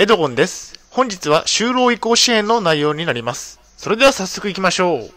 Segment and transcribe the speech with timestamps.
[0.00, 0.78] エドゴンです。
[0.90, 3.58] 本日は就労移行支援の内容になります。
[3.76, 5.10] それでは早速行きましょう。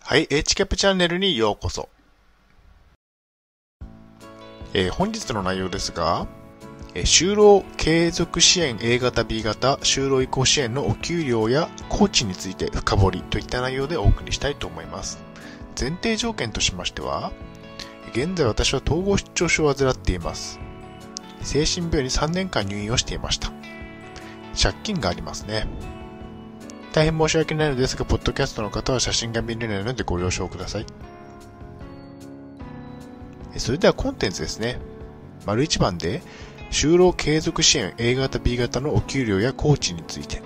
[0.00, 1.90] はい、H キャップチャンネルにようこそ。
[4.72, 6.26] えー本日の内容ですが、
[6.94, 15.18] えー就労継続支援 A 型 B 型就労移行支援のお給料や工賃について深掘りといった内容でお送りしたいと思います。
[15.78, 17.32] 前提条件としましては、
[18.12, 20.58] 現在私は統合失調症を患っています。
[21.42, 23.52] 精神病院に3年間入院をしていました。
[24.60, 25.66] 借金がありますね。
[26.92, 30.86] 大変申し訳ないのですが、ポッドキャストの方は写真が見れないのでご了承ください。
[33.58, 34.78] それではコンテンツですね。
[35.44, 36.22] 丸1番で、
[36.70, 40.42] 就労継続支援 A 型 B 型のお給料や工賃について。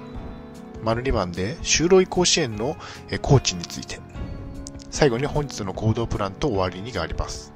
[0.82, 2.76] 丸2番で、就労移行支援の
[3.10, 4.00] え工賃について。
[4.90, 7.52] 最後に本日の行動プランと終わりにがあります。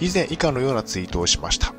[0.00, 1.72] 以前以下のようなツイートをしました。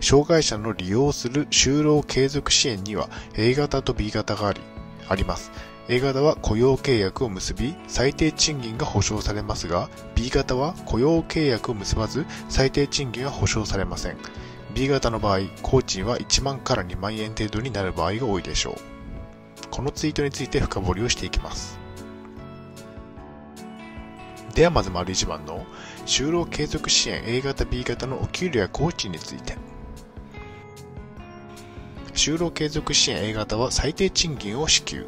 [0.00, 4.60] 障害者の利用する就労継続支援には A 型と B 型があり、
[5.08, 5.52] あります。
[5.88, 14.16] A 型は雇用契約を結び、最低賃金が保障されますが、B 型は雇用契約を結ばず、最低賃金は保障されません。
[14.74, 18.91] B 型の場合、工賃は1万から2万円程度になる場合が多いでしょう。
[19.70, 21.78] このツイートについて深掘りをしていきます。
[24.54, 25.64] ではまず丸1番の
[26.04, 29.56] 就労継続支援 A 型 B 型のお給料や工賃について。
[32.12, 35.06] 就労継続支援 A 型は最低賃金を支給。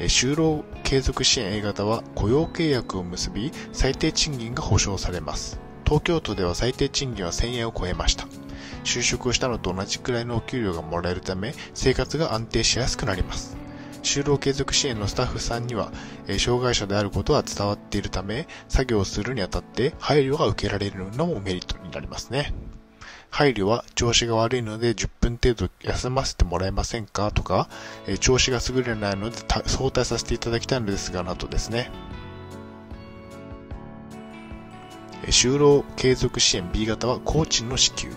[0.00, 5.60] 就労継続支援 A 型は雇用契約を結び、最低賃金が保障されます。
[5.84, 8.26] 東京都では最低賃金は1000円を超えました。
[8.88, 13.56] 就職をしたのと同じくらいのお給料がもらえるため、生活が安定しやすくなります。
[14.02, 15.92] 就労継続支援のスタッフさんには、
[16.26, 22.54] え障害者であることは伝わっているため、作業をするにあたって配慮が受けられるのもメリットになりますね。
[23.30, 27.68] 配慮は調子が悪いので10分程度休ませてもらえませんかとか、
[28.06, 31.90] え調子が優れないので早退させていただきたいのですが、などですね。
[35.26, 38.08] 就労継続支援 B 型は工賃の支給。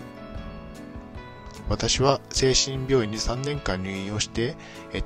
[1.72, 4.56] 私は精神病院に3年間入院をして、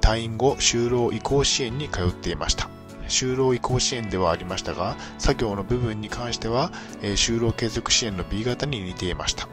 [0.01, 2.69] 退院後、就労移行支援に通っていました。
[3.07, 6.73] 就労移行支援ではありましたが、作業の部分に関しては、
[7.03, 9.49] 就労継続支援の B 型に似ていました。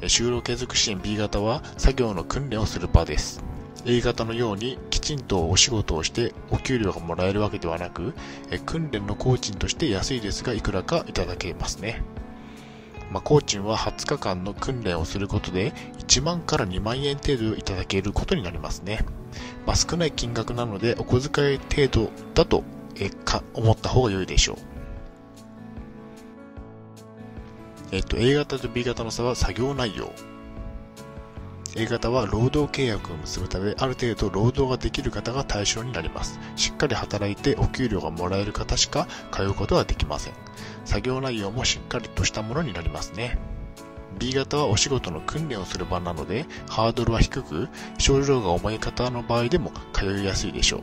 [0.00, 3.44] 就労継続支援 B 型は作業の訓練をする場です。
[3.86, 8.12] A 型のようにきちんとお仕事をしてお給料がもらえるわけではなく、
[8.66, 12.02] 訓練の工賃として安いですがいくらかいただけますね。
[13.12, 15.72] まあ、工賃は20日間の訓練をすることで
[16.06, 19.04] 1万から2万円程度いただけることになりますね。
[19.66, 22.62] まあ、少ない金額なのでお小遣い程度だと
[22.96, 24.56] えか思った方が良いでしょう。
[27.92, 30.12] えっと、A 型と B 型の差は作業内容。
[31.76, 36.38] A 型は労働契約を結ぶため、ある程度労働ができる方が対象になります。
[36.56, 40.34] しっかり働いてお給料がもらえる方しか通うことはできません。
[40.84, 43.38] 作業内容もしっかりとしたものになりますね。
[44.18, 50.80] B 型はお仕事の訓練をする場なので、ハードルは低く、症状が重い方の場合でも通いやすいでしょう。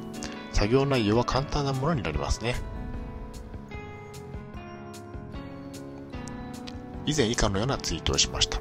[0.54, 2.56] 作業内容は簡単なものになりますね。
[7.06, 8.60] 以前以下のようなツイートをしました。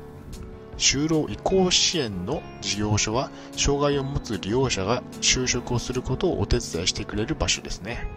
[0.78, 8.08] 就労移行支援の事業所は、障害を持つ利用者が就職をすることをお手伝いしてくれる場所ですね。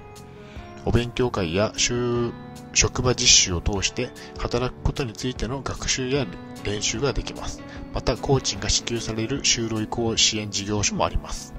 [0.85, 2.33] お勉強会や就
[2.73, 6.25] 職場実習を通して働くことについての学習や
[6.63, 7.61] 練習ができます。
[7.93, 11.53] また、工賃が支給される就労移行支援事業所もあります。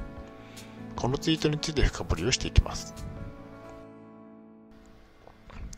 [0.97, 2.95] このツイートについて深掘りをしていきます。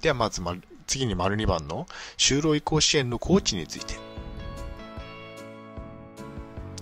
[0.00, 0.42] ではまず
[0.86, 1.86] 次に丸2番の
[2.16, 3.94] 就労移行支援の工賃について。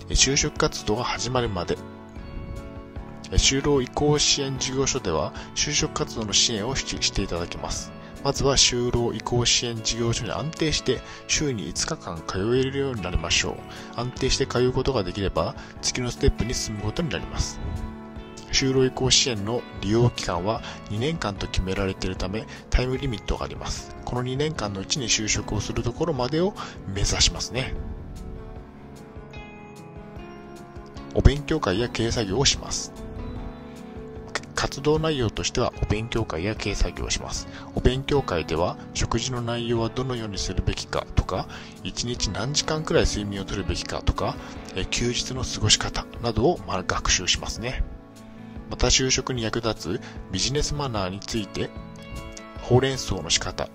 [0.09, 1.77] 就職活動が始まるまで。
[3.31, 7.91] 就労移行支援事業所では就職活動の支援をししていただきます。
[8.23, 13.99] まずは就労移行支援事業所に安定して週に5日間通えるようになりましょう。
[13.99, 17.59] 安定して通うことができれば次のステップに進むことになります。
[18.51, 23.95] 就労移行支援の利用期間は2年間と決められているためタイムリミットがあります。
[24.05, 26.53] この2年間のうちに就職をするところまでを
[26.87, 27.73] 目指しますね。
[31.13, 33.04] お勉強会や経営作業をします。
[34.65, 37.47] 活動内容としてはお勉強会や経営作業をします。
[37.75, 41.47] お勉強会では食事の内容はどのようにするべきかとか、
[41.83, 44.35] 1日何時間くらい睡眠をとるべきかとか、
[44.89, 47.83] 休日の過ごし方などを学習しますね。
[48.71, 50.01] また就職に役立つ
[50.31, 51.69] ビジネスマナーについて、
[52.63, 53.69] ほうれん草の仕方、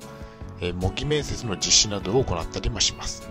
[0.61, 3.30] え模擬面接の実施などを行ったりもします。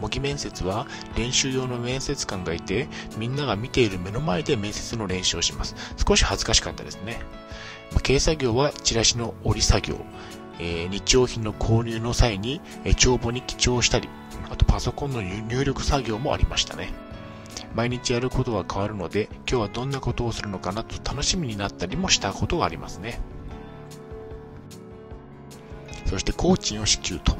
[0.00, 0.86] 模擬面接は
[1.16, 2.88] 練習用の面接官がいて、
[3.18, 5.74] みんなが見ている目の前で面接の練習をします。
[6.08, 7.20] 少し恥ずかしかったですね。
[7.92, 9.96] ま軽作業はチラシの折り作業、
[10.58, 14.08] えー、日用品の購入の際に、え帳簿に記帳したり、
[14.50, 16.92] あとパソコンの入力作業もありましたね。
[17.74, 23.20] 毎日やることは変わるので、今日はどんなことをするのかなと楽しみになったりもしたことがありますね。
[26.06, 27.36] そして工賃を支給と。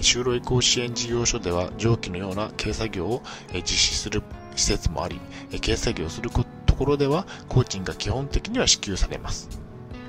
[0.00, 4.22] 就労移行支援事業所では上記のような軽作業を実施する
[4.56, 5.20] 施設もあり、
[5.60, 6.30] 軽作業する
[6.66, 9.48] ところでは工賃が基本的には支給されます。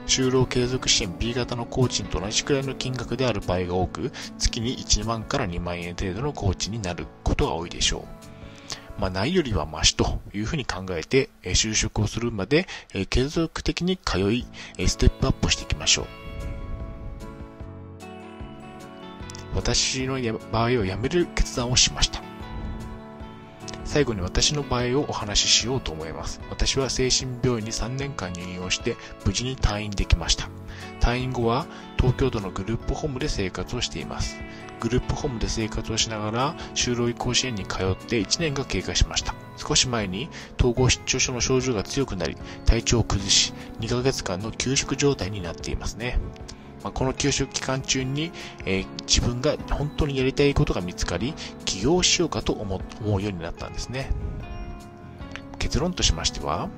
[0.07, 9.01] 就労継続支援 B 型の工賃と同じくらいの金額である場合が多く、月に1万から2万円程度の工賃になることが多いでしょう。
[9.01, 12.67] まあ、ないよりはマシというふうに考えて、就職をするまで、
[13.09, 14.45] 継続的に通い、
[14.85, 16.20] ステップアップしていきましょう。
[19.55, 20.19] 私の
[20.51, 22.21] 場合を辞める決断をしました。
[23.83, 26.39] 最後に私の場合をお話ししようと思います。
[26.49, 28.95] 私は精神病院に3年間入院をして
[29.25, 30.47] 無事に退院できました。
[31.01, 31.65] 退院後は
[31.97, 34.39] 東京都のグループホームで生活をしています。
[34.79, 39.35] グループホームで生活をしながら就労移行支援に通って1年が経過しました。
[39.57, 46.17] 少し前に統合失調症の症状が強くなり、体調を崩し、2ヶ月間の休職状態になっていますね。
[46.83, 48.31] まあ、この休職期間中に、
[48.65, 51.33] えー、自分が本当にやりたいことが見つかり、
[51.65, 54.11] 起業しようかと思うようになったんですね。
[55.59, 56.69] 結論としましては、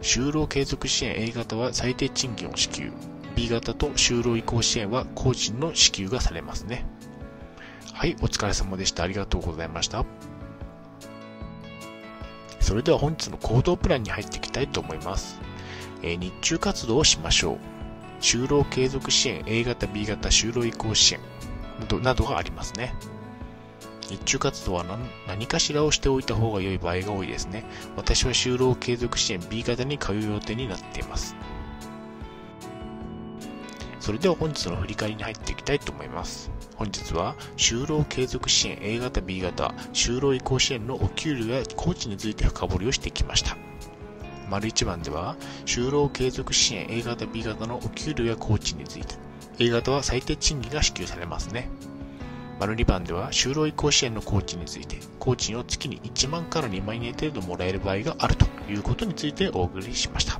[0.00, 2.92] 就労継続支援 A 型は最低賃金を支給。
[3.34, 6.84] B 型と就労移行支援は個人の支給がされますね。
[7.92, 9.04] はい、お疲れ様でした。
[9.04, 10.04] ありがとうございました。
[12.60, 15.40] それでは本日の行動プランに入っていきたいと思います。
[16.02, 17.71] えー、日中活動をしましょう。
[18.22, 21.20] 就労継続支援 A 型、B 型、就労移行支援
[21.80, 22.94] などなどがありますね。
[24.08, 24.84] 日中活動は
[25.26, 27.64] 何かしらをしておいた方が良い場合が多いですね。
[27.96, 31.34] 私は就労継続支援 B 型に通う予定になっています。
[33.98, 36.50] それでは本日の振り返りに入っていきたいと思います。
[36.76, 43.56] 本日は、就労継続支援 A 型 B 型、就労移行支援のお給料や工賃について深掘りをしてきました。
[44.52, 49.14] 丸1番では、就労継続支援 A 型 B 型のお給料や工賃について、
[49.58, 51.70] A 型は最低賃金が支給されますね。
[52.60, 60.38] 丸2番では、就労移行支援の工賃について、工賃を月に1万から2万円程度もらえる場合があるということについてお送りしました。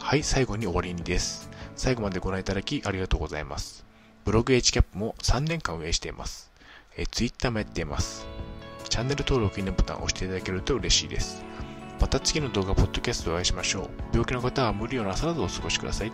[0.00, 1.48] はい、最後に終わりにです。
[1.76, 3.86] 最後までご覧いただきありがとうございます。
[4.26, 6.52] ブログ HCAP も3年間運営しています。
[6.94, 8.26] え Twitter もやっています。
[8.92, 11.42] チャンネル登録、いいねボタンを押していただけると嬉しいです。
[11.98, 13.88] また次の動画、ポッドキャストでお会いしましょう。
[14.12, 16.12] 病気の方は無理をなさらずお過ごしください。